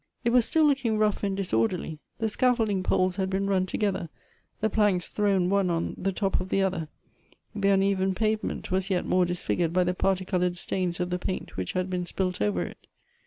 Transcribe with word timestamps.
It 0.25 0.31
was 0.31 0.45
still 0.45 0.65
looking 0.65 0.97
rough 0.97 1.21
and 1.21 1.37
disorderly. 1.37 1.99
The 2.17 2.25
scaf 2.25 2.57
folding 2.57 2.81
poles 2.81 3.17
had 3.17 3.29
been 3.29 3.45
run 3.45 3.67
together, 3.67 4.09
the 4.59 4.67
planks 4.67 5.09
thrown 5.09 5.47
one 5.51 5.69
on 5.69 5.93
the 5.95 6.11
top 6.11 6.41
of 6.41 6.49
the 6.49 6.63
other; 6.63 6.87
the 7.53 7.69
uneven 7.69 8.15
pavement 8.15 8.71
was 8.71 8.89
yet 8.89 9.05
more 9.05 9.25
disfigured 9.25 9.73
by 9.73 9.83
the 9.83 9.93
particolored 9.93 10.57
stains 10.57 10.99
of 10.99 11.11
the 11.11 11.19
paint 11.19 11.55
which 11.55 11.73
had 11.73 11.87
been 11.87 12.07
spilt 12.07 12.41
over 12.41 12.63
it. 12.63 12.87